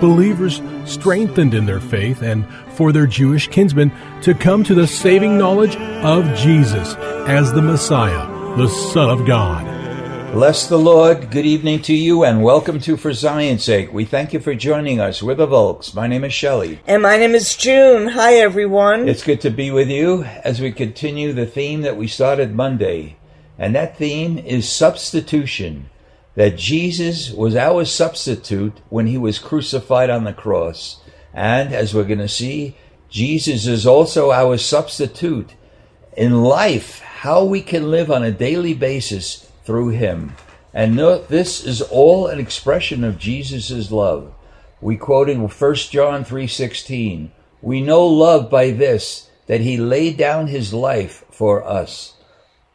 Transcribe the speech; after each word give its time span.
Believers 0.00 0.60
strengthened 0.84 1.54
in 1.54 1.66
their 1.66 1.80
faith 1.80 2.22
and 2.22 2.46
for 2.72 2.92
their 2.92 3.06
Jewish 3.06 3.48
kinsmen 3.48 3.92
to 4.22 4.34
come 4.34 4.64
to 4.64 4.74
the 4.74 4.86
saving 4.86 5.38
knowledge 5.38 5.76
of 5.76 6.24
Jesus 6.36 6.94
as 7.26 7.52
the 7.52 7.62
Messiah, 7.62 8.26
the 8.56 8.68
Son 8.68 9.08
of 9.08 9.26
God. 9.26 9.64
Bless 10.32 10.68
the 10.68 10.76
Lord. 10.76 11.30
Good 11.30 11.46
evening 11.46 11.80
to 11.82 11.94
you 11.94 12.24
and 12.24 12.42
welcome 12.42 12.80
to 12.80 12.96
For 12.96 13.12
Zion's 13.12 13.62
Sake. 13.62 13.92
We 13.92 14.04
thank 14.04 14.32
you 14.32 14.40
for 14.40 14.52
joining 14.52 14.98
us. 14.98 15.22
We're 15.22 15.36
the 15.36 15.46
Volks. 15.46 15.94
My 15.94 16.08
name 16.08 16.24
is 16.24 16.32
Shelley. 16.32 16.80
And 16.88 17.02
my 17.02 17.16
name 17.16 17.36
is 17.36 17.56
June. 17.56 18.08
Hi, 18.08 18.34
everyone. 18.34 19.08
It's 19.08 19.22
good 19.22 19.40
to 19.42 19.50
be 19.50 19.70
with 19.70 19.88
you 19.88 20.24
as 20.24 20.60
we 20.60 20.72
continue 20.72 21.32
the 21.32 21.46
theme 21.46 21.82
that 21.82 21.96
we 21.96 22.08
started 22.08 22.52
Monday. 22.52 23.16
And 23.56 23.76
that 23.76 23.96
theme 23.96 24.36
is 24.38 24.68
substitution. 24.68 25.88
That 26.34 26.56
Jesus 26.56 27.30
was 27.30 27.54
our 27.54 27.84
substitute 27.84 28.80
when 28.88 29.06
he 29.06 29.18
was 29.18 29.38
crucified 29.38 30.10
on 30.10 30.24
the 30.24 30.32
cross. 30.32 31.00
And 31.32 31.72
as 31.72 31.94
we're 31.94 32.04
going 32.04 32.18
to 32.18 32.28
see, 32.28 32.76
Jesus 33.08 33.66
is 33.66 33.86
also 33.86 34.32
our 34.32 34.58
substitute 34.58 35.54
in 36.16 36.42
life, 36.42 37.00
how 37.00 37.44
we 37.44 37.60
can 37.60 37.90
live 37.90 38.10
on 38.10 38.24
a 38.24 38.32
daily 38.32 38.74
basis 38.74 39.50
through 39.64 39.90
him. 39.90 40.34
And 40.72 40.96
note, 40.96 41.28
this 41.28 41.64
is 41.64 41.80
all 41.80 42.26
an 42.26 42.40
expression 42.40 43.04
of 43.04 43.18
Jesus' 43.18 43.92
love. 43.92 44.34
We 44.80 44.96
quoted 44.96 45.38
1 45.38 45.74
John 45.90 46.24
3:16. 46.24 47.30
We 47.62 47.80
know 47.80 48.06
love 48.06 48.50
by 48.50 48.70
this 48.70 49.30
that 49.46 49.60
he 49.60 49.76
laid 49.76 50.16
down 50.16 50.48
his 50.48 50.74
life 50.74 51.24
for 51.30 51.64
us. 51.64 52.14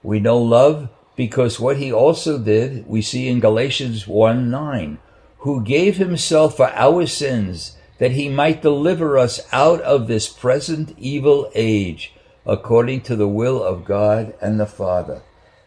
We 0.02 0.20
know 0.20 0.38
love 0.38 0.90
because 1.20 1.60
what 1.60 1.76
he 1.76 1.92
also 1.92 2.38
did, 2.38 2.88
we 2.88 3.02
see 3.02 3.28
in 3.28 3.42
Galatians 3.42 4.08
1 4.08 4.50
9, 4.50 5.00
who 5.40 5.62
gave 5.62 5.98
himself 5.98 6.56
for 6.56 6.70
our 6.70 7.06
sins 7.06 7.76
that 7.98 8.12
he 8.12 8.30
might 8.30 8.62
deliver 8.62 9.18
us 9.18 9.46
out 9.52 9.82
of 9.82 10.08
this 10.08 10.30
present 10.30 10.96
evil 10.98 11.52
age, 11.54 12.14
according 12.46 13.02
to 13.02 13.18
the 13.18 13.28
will 13.28 13.62
of 13.62 13.84
God 13.84 14.34
and 14.42 14.58
the 14.58 14.66
Father. 14.66 15.22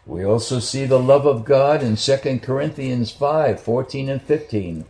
We 0.06 0.24
also 0.24 0.58
see 0.58 0.86
the 0.86 0.98
love 0.98 1.26
of 1.26 1.44
God 1.44 1.82
in 1.82 1.96
2 1.96 2.40
Corinthians 2.42 3.10
5 3.10 3.60
14 3.60 4.08
and 4.08 4.22
15. 4.22 4.86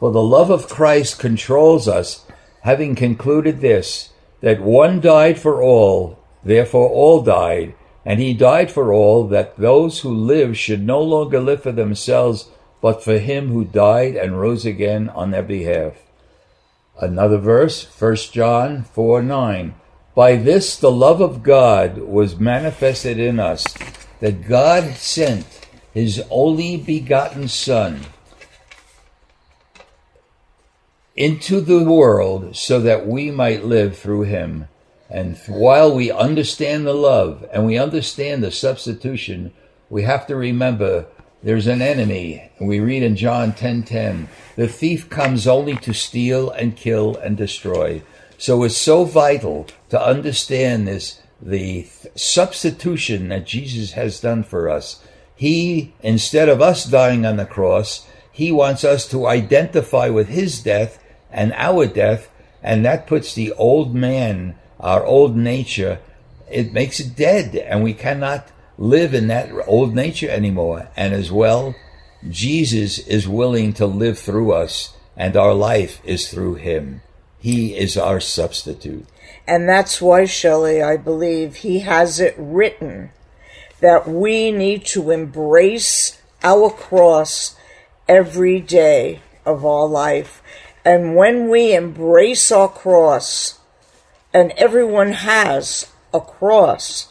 For 0.00 0.12
the 0.12 0.22
love 0.22 0.48
of 0.48 0.70
Christ 0.70 1.18
controls 1.18 1.86
us, 1.86 2.24
having 2.62 2.94
concluded 2.94 3.60
this, 3.60 4.14
that 4.40 4.62
one 4.62 4.98
died 4.98 5.38
for 5.38 5.60
all, 5.62 6.18
therefore 6.42 6.88
all 6.88 7.20
died 7.20 7.74
and 8.06 8.20
he 8.20 8.32
died 8.32 8.70
for 8.70 8.92
all, 8.92 9.26
that 9.26 9.56
those 9.56 10.00
who 10.00 10.14
live 10.14 10.56
should 10.56 10.86
no 10.86 11.02
longer 11.02 11.40
live 11.40 11.64
for 11.64 11.72
themselves, 11.72 12.48
but 12.80 13.02
for 13.02 13.18
him 13.18 13.48
who 13.48 13.64
died 13.64 14.14
and 14.14 14.40
rose 14.40 14.64
again 14.64 15.08
on 15.08 15.32
their 15.32 15.42
behalf. 15.42 15.94
Another 17.00 17.36
verse, 17.36 17.84
1 18.00 18.14
John 18.30 18.84
4 18.84 19.22
9. 19.22 19.74
By 20.14 20.36
this 20.36 20.76
the 20.76 20.90
love 20.90 21.20
of 21.20 21.42
God 21.42 21.98
was 21.98 22.38
manifested 22.38 23.18
in 23.18 23.40
us, 23.40 23.64
that 24.20 24.46
God 24.46 24.94
sent 24.94 25.66
his 25.92 26.22
only 26.30 26.76
begotten 26.76 27.48
Son 27.48 28.02
into 31.16 31.60
the 31.60 31.82
world 31.82 32.54
so 32.54 32.78
that 32.80 33.04
we 33.04 33.32
might 33.32 33.64
live 33.64 33.98
through 33.98 34.22
him. 34.22 34.68
And 35.08 35.36
while 35.46 35.94
we 35.94 36.10
understand 36.10 36.86
the 36.86 36.94
love 36.94 37.46
and 37.52 37.64
we 37.64 37.78
understand 37.78 38.42
the 38.42 38.50
substitution, 38.50 39.52
we 39.88 40.02
have 40.02 40.26
to 40.26 40.36
remember 40.36 41.06
there's 41.42 41.68
an 41.68 41.80
enemy. 41.80 42.50
We 42.60 42.80
read 42.80 43.04
in 43.04 43.14
John 43.14 43.52
10:10, 43.52 44.28
the 44.56 44.66
thief 44.66 45.08
comes 45.08 45.46
only 45.46 45.76
to 45.76 45.92
steal 45.94 46.50
and 46.50 46.76
kill 46.76 47.16
and 47.16 47.36
destroy. 47.36 48.02
So 48.38 48.64
it's 48.64 48.76
so 48.76 49.04
vital 49.04 49.66
to 49.90 50.02
understand 50.02 50.88
this 50.88 51.20
the 51.40 51.86
substitution 52.14 53.28
that 53.28 53.46
Jesus 53.46 53.92
has 53.92 54.20
done 54.20 54.42
for 54.42 54.68
us. 54.68 55.00
He 55.36 55.92
instead 56.02 56.48
of 56.48 56.60
us 56.60 56.84
dying 56.84 57.24
on 57.24 57.36
the 57.36 57.44
cross, 57.44 58.06
he 58.32 58.50
wants 58.50 58.84
us 58.84 59.06
to 59.08 59.26
identify 59.26 60.08
with 60.08 60.28
his 60.28 60.60
death 60.60 60.98
and 61.30 61.52
our 61.52 61.86
death, 61.86 62.28
and 62.62 62.84
that 62.84 63.06
puts 63.06 63.34
the 63.34 63.52
old 63.52 63.94
man 63.94 64.56
our 64.80 65.04
old 65.04 65.36
nature, 65.36 66.00
it 66.50 66.72
makes 66.72 67.00
it 67.00 67.16
dead, 67.16 67.56
and 67.56 67.82
we 67.82 67.94
cannot 67.94 68.48
live 68.78 69.14
in 69.14 69.28
that 69.28 69.50
old 69.66 69.94
nature 69.94 70.28
anymore. 70.28 70.88
And 70.96 71.14
as 71.14 71.32
well, 71.32 71.74
Jesus 72.28 72.98
is 72.98 73.28
willing 73.28 73.72
to 73.74 73.86
live 73.86 74.18
through 74.18 74.52
us, 74.52 74.94
and 75.16 75.36
our 75.36 75.54
life 75.54 76.00
is 76.04 76.30
through 76.30 76.54
him. 76.56 77.02
He 77.38 77.76
is 77.76 77.96
our 77.96 78.20
substitute. 78.20 79.06
And 79.46 79.68
that's 79.68 80.02
why, 80.02 80.24
Shelley, 80.24 80.82
I 80.82 80.96
believe 80.96 81.56
he 81.56 81.80
has 81.80 82.18
it 82.18 82.34
written 82.36 83.10
that 83.80 84.08
we 84.08 84.50
need 84.50 84.84
to 84.86 85.10
embrace 85.10 86.20
our 86.42 86.70
cross 86.70 87.56
every 88.08 88.60
day 88.60 89.20
of 89.44 89.64
our 89.64 89.86
life. 89.86 90.42
And 90.84 91.14
when 91.14 91.48
we 91.48 91.74
embrace 91.74 92.50
our 92.50 92.68
cross, 92.68 93.60
and 94.36 94.52
everyone 94.58 95.12
has 95.12 95.90
a 96.12 96.20
cross, 96.20 97.10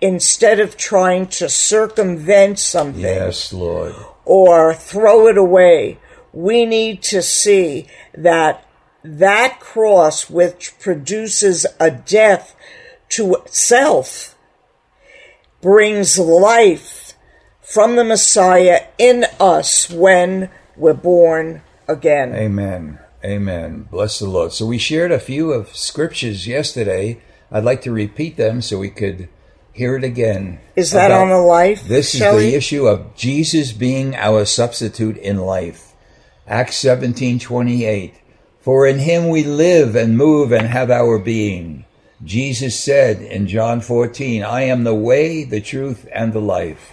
instead 0.00 0.58
of 0.58 0.76
trying 0.76 1.28
to 1.28 1.48
circumvent 1.48 2.58
something 2.58 3.00
Yes, 3.00 3.52
Lord. 3.52 3.94
or 4.24 4.74
throw 4.74 5.28
it 5.28 5.38
away, 5.38 5.98
we 6.32 6.66
need 6.66 7.00
to 7.04 7.22
see 7.22 7.86
that 8.12 8.66
that 9.04 9.60
cross, 9.60 10.28
which 10.28 10.76
produces 10.80 11.64
a 11.78 11.92
death 11.92 12.56
to 13.10 13.36
self, 13.46 14.34
brings 15.62 16.18
life 16.18 17.14
from 17.62 17.94
the 17.94 18.02
Messiah 18.02 18.80
in 18.98 19.26
us 19.38 19.88
when 19.88 20.50
we're 20.76 20.92
born 20.92 21.62
again. 21.86 22.34
Amen. 22.34 22.98
Amen. 23.24 23.88
Bless 23.90 24.18
the 24.18 24.28
Lord. 24.28 24.52
So 24.52 24.66
we 24.66 24.78
shared 24.78 25.10
a 25.10 25.18
few 25.18 25.52
of 25.52 25.74
scriptures 25.74 26.46
yesterday. 26.46 27.20
I'd 27.50 27.64
like 27.64 27.82
to 27.82 27.92
repeat 27.92 28.36
them 28.36 28.60
so 28.60 28.78
we 28.78 28.90
could 28.90 29.28
hear 29.72 29.96
it 29.96 30.04
again. 30.04 30.60
Is 30.74 30.92
that 30.92 31.10
on 31.10 31.28
the 31.28 31.38
life? 31.38 31.86
This 31.86 32.14
is 32.14 32.20
Shelley? 32.20 32.50
the 32.50 32.56
issue 32.56 32.86
of 32.86 33.14
Jesus 33.14 33.72
being 33.72 34.14
our 34.16 34.44
substitute 34.44 35.16
in 35.18 35.38
life. 35.38 35.92
Acts 36.46 36.76
17:28. 36.76 38.14
For 38.60 38.86
in 38.86 38.98
him 39.00 39.28
we 39.28 39.44
live 39.44 39.94
and 39.94 40.16
move 40.16 40.52
and 40.52 40.66
have 40.68 40.90
our 40.90 41.18
being. 41.18 41.84
Jesus 42.24 42.78
said 42.78 43.20
in 43.20 43.46
John 43.46 43.80
14, 43.80 44.42
I 44.42 44.62
am 44.62 44.84
the 44.84 44.94
way, 44.94 45.44
the 45.44 45.60
truth 45.60 46.08
and 46.12 46.32
the 46.32 46.40
life. 46.40 46.92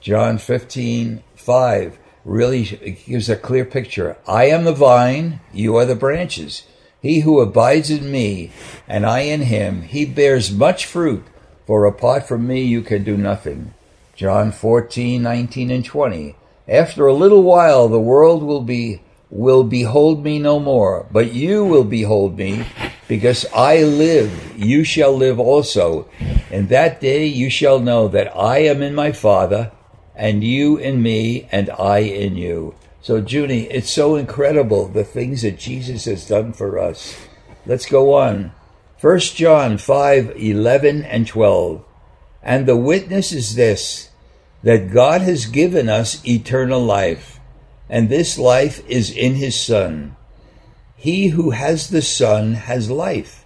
John 0.00 0.38
15:5 0.38 1.98
really 2.24 2.64
gives 3.06 3.28
a 3.28 3.36
clear 3.36 3.64
picture. 3.64 4.16
I 4.26 4.44
am 4.44 4.64
the 4.64 4.72
vine, 4.72 5.40
you 5.52 5.76
are 5.76 5.84
the 5.84 5.94
branches. 5.94 6.64
He 7.00 7.20
who 7.20 7.40
abides 7.40 7.90
in 7.90 8.10
me 8.10 8.52
and 8.86 9.04
I 9.04 9.20
in 9.20 9.42
him, 9.42 9.82
he 9.82 10.04
bears 10.04 10.52
much 10.52 10.86
fruit, 10.86 11.24
for 11.66 11.84
apart 11.84 12.28
from 12.28 12.46
me 12.46 12.62
you 12.62 12.82
can 12.82 13.02
do 13.02 13.16
nothing. 13.16 13.74
John 14.14 14.52
14, 14.52 15.22
19 15.22 15.70
and 15.70 15.84
20. 15.84 16.36
After 16.68 17.06
a 17.06 17.14
little 17.14 17.42
while 17.42 17.88
the 17.88 18.00
world 18.00 18.42
will 18.42 18.62
be 18.62 19.00
will 19.32 19.64
behold 19.64 20.22
me 20.22 20.38
no 20.38 20.60
more, 20.60 21.06
but 21.10 21.32
you 21.32 21.64
will 21.64 21.84
behold 21.84 22.36
me, 22.36 22.66
Because 23.08 23.46
I 23.54 23.82
live, 23.82 24.56
you 24.56 24.84
shall 24.84 25.16
live 25.16 25.40
also. 25.40 26.08
And 26.50 26.68
that 26.68 27.00
day 27.00 27.26
you 27.26 27.50
shall 27.50 27.80
know 27.80 28.08
that 28.08 28.34
I 28.36 28.58
am 28.58 28.82
in 28.82 28.94
my 28.94 29.12
Father, 29.12 29.72
and 30.14 30.44
you 30.44 30.76
in 30.76 31.02
me, 31.02 31.48
and 31.50 31.70
I 31.70 31.98
in 31.98 32.36
you. 32.36 32.74
So, 33.00 33.16
Junie, 33.16 33.64
it's 33.64 33.90
so 33.90 34.16
incredible 34.16 34.88
the 34.88 35.04
things 35.04 35.42
that 35.42 35.58
Jesus 35.58 36.04
has 36.04 36.26
done 36.26 36.52
for 36.52 36.78
us. 36.78 37.16
Let's 37.66 37.86
go 37.86 38.14
on. 38.14 38.52
1 39.00 39.18
John 39.18 39.78
5 39.78 40.36
11 40.36 41.02
and 41.02 41.26
12. 41.26 41.84
And 42.42 42.66
the 42.66 42.76
witness 42.76 43.32
is 43.32 43.54
this 43.54 44.10
that 44.62 44.92
God 44.92 45.22
has 45.22 45.46
given 45.46 45.88
us 45.88 46.24
eternal 46.24 46.80
life, 46.80 47.40
and 47.88 48.08
this 48.08 48.38
life 48.38 48.86
is 48.88 49.10
in 49.10 49.34
his 49.34 49.60
Son. 49.60 50.16
He 50.94 51.28
who 51.28 51.50
has 51.50 51.90
the 51.90 52.02
Son 52.02 52.54
has 52.54 52.88
life. 52.88 53.44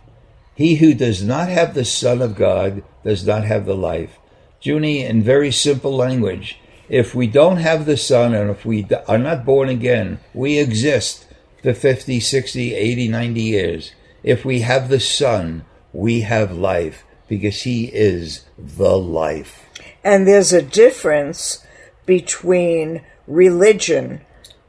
He 0.54 0.76
who 0.76 0.92
does 0.92 1.22
not 1.22 1.48
have 1.48 1.72
the 1.72 1.86
Son 1.86 2.20
of 2.20 2.36
God 2.36 2.82
does 3.02 3.26
not 3.26 3.44
have 3.44 3.64
the 3.64 3.76
life. 3.76 4.18
Junie, 4.60 5.04
in 5.04 5.22
very 5.22 5.52
simple 5.52 5.94
language, 5.94 6.58
if 6.88 7.14
we 7.14 7.26
don't 7.26 7.58
have 7.58 7.84
the 7.84 7.96
Son 7.96 8.34
and 8.34 8.50
if 8.50 8.64
we 8.64 8.86
are 9.08 9.18
not 9.18 9.44
born 9.44 9.68
again, 9.68 10.20
we 10.34 10.58
exist 10.58 11.26
for 11.62 11.74
50, 11.74 12.20
60, 12.20 12.74
80, 12.74 13.08
90 13.08 13.40
years. 13.40 13.92
If 14.22 14.44
we 14.44 14.60
have 14.60 14.88
the 14.88 15.00
Son, 15.00 15.64
we 15.92 16.20
have 16.20 16.52
life 16.52 17.04
because 17.28 17.62
He 17.62 17.86
is 17.86 18.44
the 18.56 18.96
life. 18.96 19.64
And 20.04 20.26
there's 20.26 20.52
a 20.52 20.62
difference 20.62 21.66
between 22.04 23.02
religion, 23.26 24.20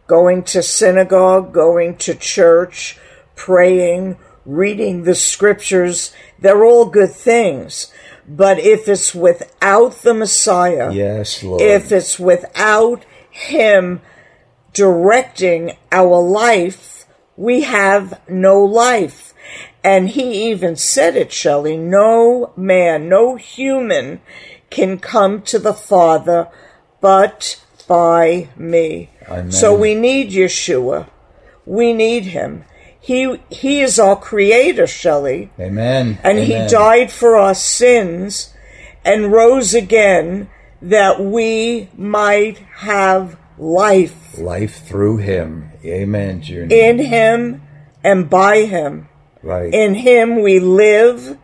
going 0.07 0.43
to 0.43 0.63
synagogue, 0.63 1.53
going 1.53 1.97
to 1.97 2.15
church, 2.15 2.97
praying, 3.35 4.17
reading 4.45 5.03
the 5.03 5.15
scriptures. 5.15 6.13
They're 6.39 6.65
all 6.65 6.85
good 6.85 7.11
things. 7.11 7.91
But 8.27 8.59
if 8.59 8.87
it's 8.87 9.15
without 9.15 10.01
the 10.01 10.13
Messiah, 10.13 10.91
Yes, 10.91 11.41
Lord. 11.43 11.61
if 11.61 11.91
it's 11.91 12.19
without 12.19 13.05
Him 13.29 14.01
directing 14.73 15.77
our 15.91 16.19
life, 16.21 17.05
we 17.37 17.61
have 17.61 18.19
no 18.29 18.63
life. 18.63 19.33
And 19.83 20.09
He 20.09 20.49
even 20.51 20.75
said 20.75 21.15
it, 21.15 21.31
Shelley 21.31 21.77
no 21.77 22.51
man, 22.57 23.07
no 23.07 23.35
human 23.35 24.21
can 24.69 24.99
come 24.99 25.41
to 25.43 25.57
the 25.57 25.73
Father 25.73 26.49
but 26.99 27.63
by 27.87 28.49
me. 28.57 29.09
Amen. 29.29 29.51
So 29.51 29.73
we 29.73 29.95
need 29.95 30.31
Yeshua. 30.31 31.07
We 31.65 31.93
need 31.93 32.25
Him. 32.25 32.65
He, 33.07 33.39
he 33.49 33.79
is 33.79 33.99
our 33.99 34.17
creator, 34.17 34.85
Shelley 34.85 35.49
Amen. 35.57 36.19
and 36.25 36.39
Amen. 36.39 36.45
he 36.45 36.67
died 36.67 37.09
for 37.09 37.37
our 37.37 37.55
sins 37.55 38.53
and 39.05 39.31
rose 39.31 39.73
again 39.73 40.49
that 40.81 41.21
we 41.21 41.87
might 41.95 42.57
have 42.79 43.37
life 43.57 44.37
Life 44.37 44.85
through 44.85 45.17
Him. 45.17 45.71
Amen, 45.85 46.41
Junie. 46.41 46.77
in 46.77 46.99
him 46.99 47.61
and 48.03 48.29
by 48.29 48.63
him. 48.65 49.07
right. 49.41 49.73
In 49.73 49.95
him 49.95 50.41
we 50.41 50.59
live 50.59 51.37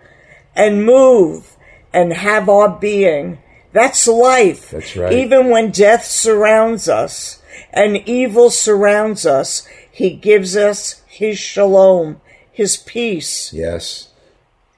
and 0.54 0.86
move 0.86 1.56
and 1.94 2.12
have 2.12 2.50
our 2.50 2.68
being. 2.78 3.40
That's 3.72 4.06
life. 4.06 4.70
That's 4.72 4.98
right. 4.98 5.14
Even 5.14 5.50
when 5.50 5.72
death 5.72 6.04
surrounds 6.04 6.90
us 6.90 7.42
and 7.72 7.98
evil 8.06 8.50
surrounds 8.52 9.26
us, 9.26 9.66
he 9.90 10.10
gives 10.12 10.58
us 10.58 11.03
his 11.14 11.38
shalom, 11.38 12.20
his 12.52 12.76
peace. 12.76 13.54
Yes. 13.54 14.10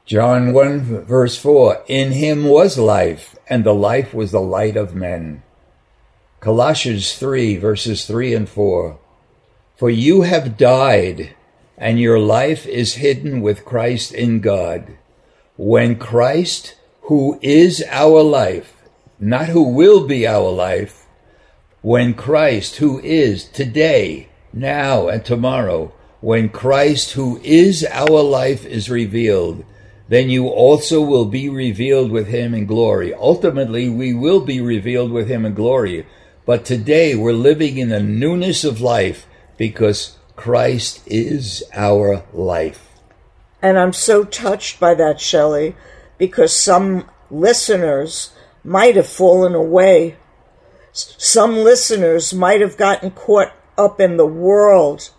John 0.06 0.52
1 0.52 1.06
verse 1.06 1.38
4 1.38 1.84
In 1.88 2.12
him 2.12 2.44
was 2.44 2.78
life, 2.78 3.38
and 3.48 3.64
the 3.64 3.74
life 3.74 4.14
was 4.14 4.32
the 4.32 4.42
light 4.42 4.76
of 4.76 4.94
men. 4.94 5.44
Colossians 6.42 7.18
3 7.18 7.56
verses 7.56 8.06
3 8.06 8.34
and 8.34 8.50
4 8.50 9.00
For 9.78 9.90
you 9.90 10.22
have 10.24 10.58
died, 10.58 11.36
and 11.78 12.00
your 12.00 12.20
life 12.20 12.68
is 12.68 12.96
hidden 12.96 13.42
with 13.42 13.66
Christ 13.66 14.14
in 14.14 14.42
God. 14.42 14.98
When 15.56 15.98
Christ, 15.98 16.76
who 17.04 17.40
is 17.42 17.82
our 17.90 18.22
life, 18.22 18.74
not 19.20 19.48
who 19.48 19.64
will 19.64 20.06
be 20.06 20.28
our 20.28 20.52
life, 20.52 21.06
when 21.82 22.14
Christ, 22.14 22.76
who 22.78 23.00
is 23.00 23.46
today, 23.46 24.28
now, 24.52 25.08
and 25.08 25.24
tomorrow, 25.24 25.94
when 26.26 26.50
Christ, 26.50 27.12
who 27.12 27.40
is 27.44 27.86
our 27.92 28.24
life, 28.24 28.66
is 28.66 28.90
revealed, 28.90 29.64
then 30.08 30.28
you 30.28 30.48
also 30.48 31.00
will 31.00 31.26
be 31.26 31.50
revealed 31.50 32.10
with 32.10 32.26
him 32.26 32.56
in 32.56 32.66
glory. 32.66 33.14
Ultimately, 33.14 33.90
we 33.90 34.12
will 34.16 34.42
be 34.42 34.60
revealed 34.60 35.12
with 35.12 35.28
him 35.28 35.46
in 35.46 35.54
glory. 35.54 36.08
But 36.44 36.66
today, 36.66 37.14
we're 37.14 37.34
living 37.34 37.78
in 37.78 37.90
the 37.90 38.02
newness 38.02 38.64
of 38.64 38.82
life 38.82 39.28
because 39.56 40.18
Christ 40.36 41.04
is 41.06 41.64
our 41.76 42.24
life. 42.34 42.90
And 43.62 43.78
I'm 43.78 43.94
so 43.94 44.24
touched 44.24 44.80
by 44.80 44.96
that, 44.96 45.22
Shelley, 45.22 45.76
because 46.18 46.56
some 46.56 47.08
listeners 47.30 48.34
might 48.64 48.96
have 48.96 49.08
fallen 49.08 49.54
away. 49.54 50.16
Some 50.92 51.58
listeners 51.58 52.34
might 52.34 52.62
have 52.62 52.78
gotten 52.78 53.12
caught 53.12 53.54
up 53.78 54.02
in 54.02 54.18
the 54.18 54.26
world 54.26 55.12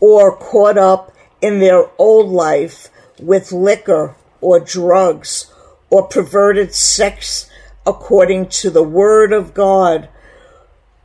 or 0.00 0.36
caught 0.36 0.78
up 0.78 1.12
in 1.40 1.58
their 1.58 1.90
old 1.98 2.28
life 2.28 2.88
with 3.20 3.52
liquor 3.52 4.16
or 4.40 4.60
drugs 4.60 5.52
or 5.90 6.06
perverted 6.06 6.74
sex 6.74 7.48
according 7.86 8.48
to 8.48 8.70
the 8.70 8.82
Word 8.82 9.32
of 9.32 9.54
God. 9.54 10.08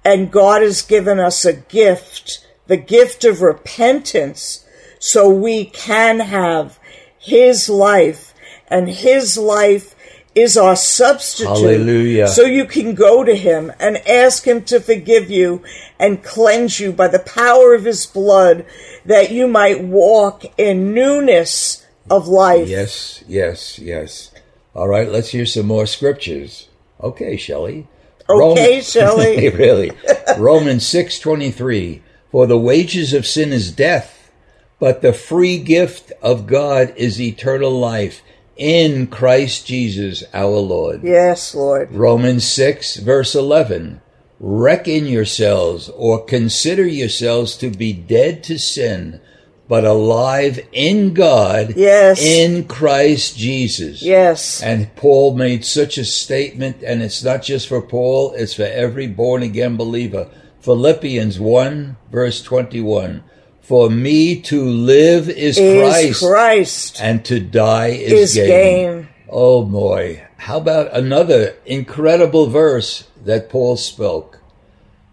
And 0.04 0.32
God 0.32 0.62
has 0.62 0.82
given 0.82 1.20
us 1.20 1.46
a 1.46 1.54
gift, 1.54 2.46
the 2.68 2.78
gift 2.78 3.24
of 3.24 3.42
repentance, 3.42 4.66
so 5.00 5.30
we 5.30 5.66
can 5.66 6.20
have 6.20 6.80
His 7.20 7.70
life. 7.70 8.34
And 8.68 8.90
His 8.90 9.38
life 9.38 9.96
is 10.34 10.58
our 10.58 10.76
substitute. 10.76 11.48
Hallelujah. 11.48 12.28
So 12.28 12.44
you 12.44 12.66
can 12.66 12.96
go 12.96 13.24
to 13.24 13.36
Him 13.36 13.72
and 13.80 13.98
ask 14.08 14.46
Him 14.46 14.64
to 14.66 14.80
forgive 14.80 15.30
you 15.30 15.64
and 16.00 16.24
cleanse 16.24 16.80
you 16.80 16.92
by 16.92 17.08
the 17.08 17.20
power 17.20 17.74
of 17.74 17.86
His 17.86 18.06
blood 18.06 18.66
that 19.06 19.32
you 19.32 19.48
might 19.48 19.84
walk 19.84 20.46
in 20.58 20.94
newness 20.94 21.86
of 22.10 22.28
life. 22.28 22.68
Yes, 22.68 23.24
yes, 23.28 23.80
yes. 23.80 24.32
All 24.74 24.88
right, 24.88 25.10
let's 25.10 25.30
hear 25.30 25.46
some 25.46 25.66
more 25.66 25.86
scriptures. 25.86 26.70
Okay, 27.02 27.36
Shelley. 27.36 27.88
Okay, 28.30 28.82
Shelley. 28.82 29.50
really. 29.58 29.92
Romans 30.38 30.84
6:23 30.86 32.02
For 32.32 32.48
the 32.48 32.60
wages 32.60 33.14
of 33.14 33.28
sin 33.28 33.52
is 33.52 33.72
death, 33.72 34.32
but 34.80 35.02
the 35.02 35.14
free 35.14 35.58
gift 35.58 36.14
of 36.22 36.48
God 36.48 36.94
is 36.96 37.20
eternal 37.20 37.72
life 37.72 38.22
in 38.58 39.08
Christ 39.08 39.66
Jesus 39.66 40.24
our 40.34 40.58
Lord. 40.60 41.04
Yes, 41.04 41.56
Lord. 41.56 41.92
Romans 41.94 42.46
6, 42.46 42.98
verse 42.98 43.36
11. 43.36 44.02
Reckon 44.40 45.06
yourselves 45.06 45.90
or 45.96 46.26
consider 46.26 46.86
yourselves 46.86 47.56
to 47.58 47.70
be 47.70 47.94
dead 47.94 48.44
to 48.46 48.58
sin, 48.58 49.22
but 49.68 49.86
alive 49.86 50.60
in 50.72 51.14
God 51.14 51.76
Yes. 51.76 52.20
in 52.22 52.66
Christ 52.66 53.38
Jesus. 53.38 54.02
Yes. 54.02 54.62
And 54.62 54.94
Paul 54.96 55.36
made 55.36 55.64
such 55.64 55.98
a 55.98 56.04
statement, 56.06 56.82
and 56.84 57.02
it's 57.02 57.24
not 57.24 57.44
just 57.44 57.68
for 57.68 57.82
Paul, 57.82 58.34
it's 58.34 58.56
for 58.56 58.64
every 58.64 59.08
born 59.08 59.44
again 59.44 59.78
believer. 59.78 60.28
Philippians 60.62 61.40
1, 61.40 61.98
verse 62.12 62.42
21. 62.42 63.24
For 63.62 63.90
me 63.90 64.42
to 64.42 64.64
live 64.64 65.30
is, 65.30 65.58
Is 65.58 65.80
Christ, 65.80 66.24
Christ. 66.24 67.02
and 67.02 67.24
to 67.26 67.40
die 67.40 67.88
is, 67.88 68.36
Is 68.36 68.48
gain. 68.48 69.08
Oh 69.30 69.64
boy. 69.64 70.24
How 70.38 70.58
about 70.58 70.92
another 70.94 71.56
incredible 71.66 72.48
verse 72.48 73.06
that 73.24 73.50
Paul 73.50 73.78
spoke? 73.78 74.40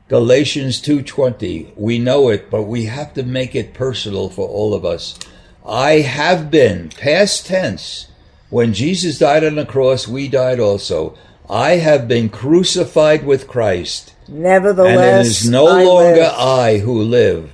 Galatians 0.08 0.80
2:20. 0.80 1.68
We 1.76 1.98
know 1.98 2.30
it, 2.30 2.50
but 2.50 2.62
we 2.62 2.86
have 2.86 3.12
to 3.14 3.22
make 3.22 3.54
it 3.54 3.74
personal 3.74 4.30
for 4.30 4.48
all 4.48 4.72
of 4.72 4.84
us. 4.84 5.14
I 5.66 6.00
have 6.00 6.50
been 6.50 6.90
past 6.98 7.46
tense. 7.46 8.06
When 8.48 8.72
Jesus 8.72 9.18
died 9.18 9.44
on 9.44 9.56
the 9.56 9.66
cross, 9.66 10.08
we 10.08 10.26
died 10.26 10.58
also. 10.58 11.14
I 11.50 11.72
have 11.72 12.08
been 12.08 12.30
crucified 12.30 13.24
with 13.26 13.46
Christ, 13.46 14.14
Nevertheless, 14.26 14.96
and 14.98 15.26
it 15.26 15.30
is 15.30 15.48
no 15.50 15.66
I 15.66 15.84
longer 15.84 16.20
live. 16.22 16.34
I 16.38 16.78
who 16.78 17.02
live, 17.02 17.50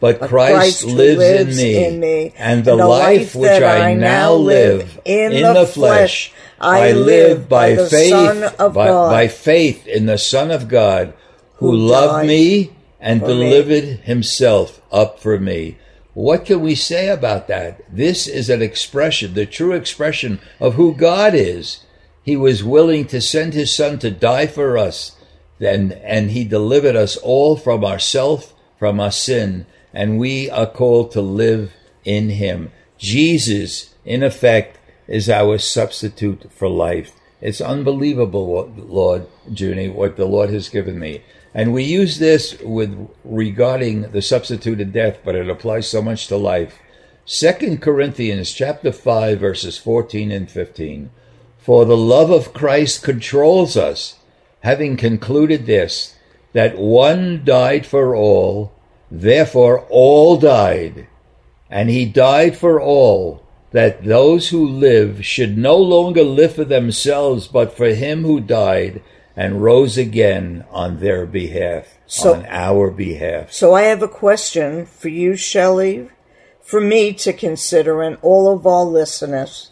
but, 0.00 0.20
But 0.20 0.28
Christ, 0.28 0.84
lives, 0.84 1.18
lives 1.18 1.58
in, 1.58 1.64
me, 1.64 1.86
in 1.86 2.00
me. 2.00 2.32
and 2.36 2.64
the, 2.64 2.72
And 2.72 2.80
the 2.80 2.86
life 2.86 3.34
life 3.34 3.34
which 3.34 3.62
I 3.62 3.94
now 3.94 4.32
live 4.34 4.78
live 4.78 5.00
in 5.04 5.32
the 5.54 5.66
flesh, 5.66 6.32
I 6.60 6.92
live 6.92 7.48
by 7.48 7.76
faith, 7.76 8.56
by, 8.58 8.72
by 8.72 9.28
faith 9.28 9.86
in 9.86 10.06
the 10.06 10.18
Son 10.18 10.50
of 10.50 10.68
God, 10.68 11.14
who, 11.56 11.70
Who 11.70 11.76
loved 11.76 12.26
me 12.26 12.72
and 13.00 13.20
for 13.20 13.28
me. 13.28 13.34
delivered 13.34 13.84
himself 14.00 14.80
up 14.92 15.20
for 15.20 15.38
me. 15.38 15.78
What 16.14 16.44
can 16.46 16.60
we 16.60 16.74
say 16.74 17.08
about 17.08 17.46
that? 17.48 17.82
This 17.94 18.26
is 18.26 18.50
an 18.50 18.60
expression, 18.62 19.34
the 19.34 19.46
true 19.46 19.72
expression 19.72 20.40
of 20.58 20.74
who 20.74 20.94
God 20.94 21.34
is. 21.34 21.84
He 22.24 22.36
was 22.36 22.64
willing 22.64 23.06
to 23.06 23.20
send 23.20 23.54
his 23.54 23.74
son 23.74 23.98
to 24.00 24.10
die 24.10 24.48
for 24.48 24.76
us, 24.76 25.16
and, 25.60 25.92
and 25.92 26.32
he 26.32 26.44
delivered 26.44 26.96
us 26.96 27.16
all 27.16 27.56
from 27.56 27.84
ourself, 27.84 28.52
from 28.78 29.00
our 29.00 29.12
sin, 29.12 29.66
and 29.98 30.16
we 30.16 30.48
are 30.50 30.64
called 30.64 31.10
to 31.10 31.20
live 31.20 31.72
in 32.04 32.30
him. 32.30 32.70
Jesus, 32.98 33.96
in 34.04 34.22
effect, 34.22 34.78
is 35.08 35.28
our 35.28 35.58
substitute 35.58 36.52
for 36.52 36.68
life. 36.68 37.10
It's 37.40 37.60
unbelievable, 37.60 38.72
Lord, 38.76 39.26
Junie, 39.52 39.88
what 39.88 40.16
the 40.16 40.24
Lord 40.24 40.50
has 40.50 40.68
given 40.68 41.00
me. 41.00 41.24
And 41.52 41.72
we 41.72 41.82
use 41.82 42.20
this 42.20 42.56
with 42.60 43.08
regarding 43.24 44.12
the 44.12 44.22
substituted 44.22 44.92
death, 44.92 45.18
but 45.24 45.34
it 45.34 45.50
applies 45.50 45.90
so 45.90 46.00
much 46.00 46.28
to 46.28 46.36
life. 46.36 46.78
Second 47.24 47.82
Corinthians 47.82 48.52
chapter 48.52 48.92
5 48.92 49.40
verses 49.40 49.78
14 49.78 50.30
and 50.30 50.48
15. 50.48 51.10
For 51.58 51.84
the 51.84 51.96
love 51.96 52.30
of 52.30 52.54
Christ 52.54 53.02
controls 53.02 53.76
us, 53.76 54.20
having 54.60 54.96
concluded 54.96 55.66
this, 55.66 56.14
that 56.52 56.78
one 56.78 57.44
died 57.44 57.84
for 57.84 58.14
all, 58.14 58.77
therefore 59.10 59.86
all 59.90 60.36
died. 60.36 61.06
And 61.70 61.90
he 61.90 62.06
died 62.06 62.56
for 62.56 62.80
all, 62.80 63.46
that 63.72 64.04
those 64.04 64.48
who 64.48 64.66
live 64.66 65.24
should 65.24 65.58
no 65.58 65.76
longer 65.76 66.22
live 66.22 66.54
for 66.54 66.64
themselves, 66.64 67.46
but 67.46 67.76
for 67.76 67.88
him 67.88 68.22
who 68.22 68.40
died 68.40 69.02
and 69.36 69.62
rose 69.62 69.96
again 69.96 70.64
on 70.70 70.98
their 70.98 71.26
behalf, 71.26 71.98
so, 72.06 72.34
on 72.34 72.46
our 72.46 72.90
behalf. 72.90 73.52
So 73.52 73.74
I 73.74 73.82
have 73.82 74.02
a 74.02 74.08
question 74.08 74.86
for 74.86 75.10
you, 75.10 75.36
Shelley, 75.36 76.08
for 76.60 76.80
me 76.80 77.12
to 77.12 77.32
consider, 77.32 78.02
and 78.02 78.16
all 78.22 78.52
of 78.52 78.66
our 78.66 78.84
listeners. 78.84 79.70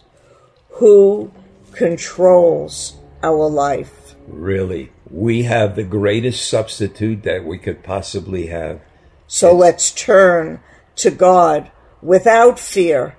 Who 0.78 1.32
controls 1.72 2.96
our 3.22 3.48
life? 3.48 4.14
Really, 4.28 4.92
we 5.10 5.44
have 5.44 5.74
the 5.74 5.82
greatest 5.82 6.48
substitute 6.48 7.22
that 7.22 7.44
we 7.44 7.58
could 7.58 7.82
possibly 7.82 8.46
have. 8.48 8.80
So 9.26 9.54
let's 9.54 9.90
turn 9.90 10.61
to 10.97 11.11
God 11.11 11.71
without 12.00 12.59
fear 12.59 13.16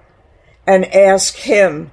and 0.66 0.86
ask 0.94 1.36
Him 1.36 1.92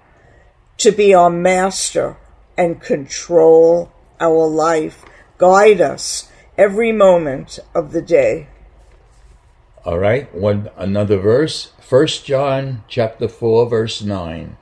to 0.78 0.92
be 0.92 1.14
our 1.14 1.30
master 1.30 2.16
and 2.56 2.80
control 2.80 3.92
our 4.20 4.46
life, 4.46 5.04
guide 5.38 5.80
us 5.80 6.30
every 6.56 6.92
moment 6.92 7.58
of 7.74 7.92
the 7.92 8.02
day. 8.02 8.48
All 9.84 9.98
right, 9.98 10.32
one 10.34 10.70
another 10.76 11.18
verse, 11.18 11.72
First 11.80 12.24
John 12.24 12.84
chapter 12.88 13.28
4 13.28 13.68
verse 13.68 14.02
9. 14.02 14.56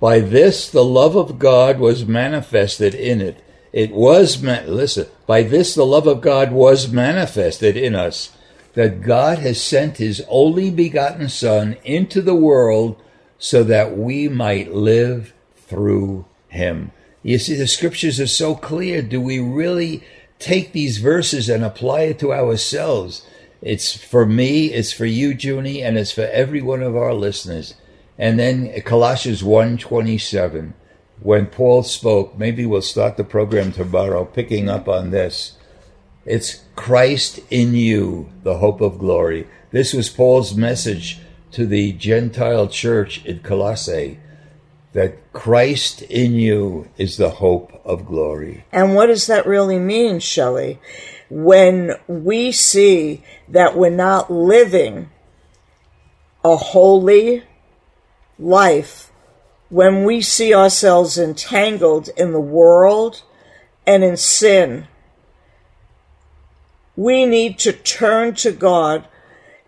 By 0.00 0.20
this 0.20 0.68
the 0.68 0.84
love 0.84 1.14
of 1.14 1.38
God 1.38 1.78
was 1.78 2.04
manifested 2.04 2.94
in 2.94 3.20
it. 3.20 3.42
It 3.72 3.92
was 3.92 4.42
listen, 4.42 5.06
by 5.26 5.42
this 5.42 5.74
the 5.74 5.86
love 5.86 6.06
of 6.06 6.20
God 6.20 6.50
was 6.50 6.90
manifested 6.90 7.76
in 7.76 7.94
us 7.94 8.35
that 8.76 9.00
God 9.00 9.38
has 9.38 9.60
sent 9.60 9.96
his 9.96 10.22
only 10.28 10.70
begotten 10.70 11.30
son 11.30 11.78
into 11.82 12.20
the 12.20 12.34
world 12.34 13.00
so 13.38 13.64
that 13.64 13.96
we 13.96 14.28
might 14.28 14.74
live 14.74 15.32
through 15.56 16.26
him. 16.48 16.92
You 17.22 17.38
see, 17.38 17.54
the 17.54 17.66
scriptures 17.66 18.20
are 18.20 18.26
so 18.26 18.54
clear. 18.54 19.00
Do 19.00 19.18
we 19.18 19.38
really 19.38 20.04
take 20.38 20.72
these 20.72 20.98
verses 20.98 21.48
and 21.48 21.64
apply 21.64 22.02
it 22.02 22.18
to 22.18 22.34
ourselves? 22.34 23.26
It's 23.62 23.96
for 23.96 24.26
me, 24.26 24.66
it's 24.66 24.92
for 24.92 25.06
you, 25.06 25.30
Junie, 25.30 25.82
and 25.82 25.96
it's 25.96 26.12
for 26.12 26.26
every 26.26 26.60
one 26.60 26.82
of 26.82 26.94
our 26.94 27.14
listeners. 27.14 27.76
And 28.18 28.38
then 28.38 28.78
Colossians 28.82 29.42
1.27, 29.42 30.74
when 31.20 31.46
Paul 31.46 31.82
spoke, 31.82 32.38
maybe 32.38 32.66
we'll 32.66 32.82
start 32.82 33.16
the 33.16 33.24
program 33.24 33.72
tomorrow 33.72 34.26
picking 34.26 34.68
up 34.68 34.86
on 34.86 35.12
this. 35.12 35.56
It's 36.26 36.64
Christ 36.74 37.38
in 37.50 37.74
you, 37.74 38.30
the 38.42 38.58
hope 38.58 38.80
of 38.80 38.98
glory. 38.98 39.46
This 39.70 39.92
was 39.92 40.10
Paul's 40.10 40.56
message 40.56 41.20
to 41.52 41.66
the 41.66 41.92
Gentile 41.92 42.66
church 42.66 43.24
in 43.24 43.38
Colossae 43.40 44.18
that 44.92 45.32
Christ 45.32 46.02
in 46.02 46.32
you 46.32 46.88
is 46.98 47.16
the 47.16 47.30
hope 47.30 47.80
of 47.84 48.06
glory. 48.06 48.64
And 48.72 48.96
what 48.96 49.06
does 49.06 49.28
that 49.28 49.46
really 49.46 49.78
mean, 49.78 50.18
Shelley? 50.18 50.80
When 51.30 51.92
we 52.08 52.50
see 52.50 53.22
that 53.48 53.76
we're 53.76 53.90
not 53.90 54.30
living 54.30 55.10
a 56.42 56.56
holy 56.56 57.44
life, 58.38 59.12
when 59.68 60.04
we 60.04 60.22
see 60.22 60.54
ourselves 60.54 61.18
entangled 61.18 62.08
in 62.16 62.32
the 62.32 62.40
world 62.40 63.22
and 63.86 64.02
in 64.02 64.16
sin, 64.16 64.88
we 66.96 67.26
need 67.26 67.58
to 67.60 67.72
turn 67.72 68.34
to 68.36 68.50
God 68.50 69.06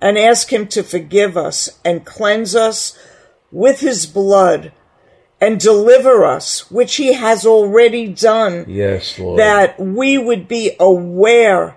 and 0.00 0.18
ask 0.18 0.52
Him 0.52 0.66
to 0.68 0.82
forgive 0.82 1.36
us 1.36 1.78
and 1.84 2.04
cleanse 2.04 2.56
us 2.56 2.98
with 3.52 3.80
His 3.80 4.06
blood 4.06 4.72
and 5.40 5.60
deliver 5.60 6.24
us, 6.24 6.70
which 6.70 6.96
He 6.96 7.12
has 7.12 7.46
already 7.46 8.08
done. 8.08 8.64
Yes, 8.66 9.18
Lord. 9.18 9.38
That 9.38 9.78
we 9.78 10.18
would 10.18 10.48
be 10.48 10.72
aware 10.80 11.76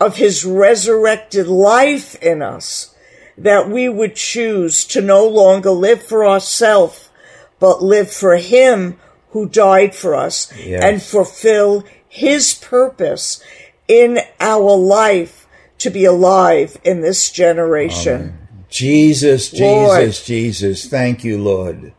of 0.00 0.16
His 0.16 0.44
resurrected 0.44 1.46
life 1.46 2.14
in 2.16 2.42
us, 2.42 2.94
that 3.38 3.70
we 3.70 3.88
would 3.88 4.16
choose 4.16 4.84
to 4.86 5.00
no 5.00 5.26
longer 5.26 5.70
live 5.70 6.02
for 6.02 6.26
ourselves, 6.26 7.10
but 7.58 7.82
live 7.82 8.10
for 8.10 8.36
Him 8.36 8.98
who 9.30 9.48
died 9.48 9.94
for 9.94 10.14
us 10.14 10.52
yes. 10.58 10.82
and 10.82 11.02
fulfill 11.02 11.84
His 12.08 12.54
purpose 12.54 13.42
in 13.86 14.19
our 14.40 14.76
life 14.76 15.46
to 15.78 15.90
be 15.90 16.04
alive 16.04 16.76
in 16.84 17.00
this 17.00 17.30
generation. 17.30 18.20
Amen. 18.20 18.48
Jesus, 18.68 19.50
Jesus, 19.50 19.60
Lord. 19.60 20.12
Jesus. 20.24 20.86
Thank 20.86 21.24
you, 21.24 21.42
Lord. 21.42 21.92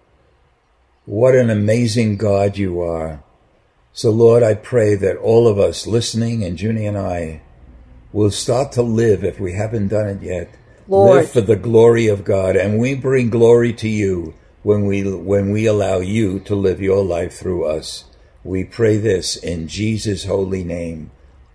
What 1.06 1.36
an 1.36 1.50
amazing 1.50 2.18
God 2.18 2.58
you 2.58 2.82
are. 2.82 3.24
So, 3.94 4.10
Lord, 4.10 4.44
I 4.44 4.54
pray 4.54 4.96
that 4.96 5.18
all 5.18 5.48
of 5.48 5.60
us 5.60 5.86
listening 5.86 6.44
and 6.44 6.60
Junie 6.60 6.86
and 6.86 6.98
I 6.98 7.42
will 8.14 8.32
start 8.32 8.72
to 8.74 8.82
live 8.82 9.24
if 9.24 9.40
we 9.40 9.54
haven't 9.54 9.90
done 9.90 10.08
it 10.08 10.22
yet. 10.22 10.56
Lord. 10.88 11.22
Live 11.22 11.32
for 11.32 11.42
the 11.42 11.56
glory 11.56 12.08
of 12.08 12.24
God, 12.24 12.56
and 12.56 12.80
we 12.80 12.96
bring 12.96 13.30
glory 13.30 13.74
to 13.74 13.88
you 13.88 14.34
when 14.64 14.86
we 14.86 15.04
when 15.04 15.52
we 15.52 15.66
allow 15.66 16.00
you 16.00 16.40
to 16.42 16.56
live 16.56 16.82
your 16.82 17.04
life 17.04 17.34
through 17.34 17.66
us. 17.66 18.06
We 18.44 18.64
pray 18.64 18.98
this 18.98 19.36
in 19.36 19.68
Jesus' 19.68 20.26
holy 20.26 20.64
name. 20.64 21.12